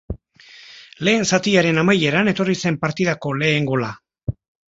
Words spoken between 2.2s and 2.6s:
etorri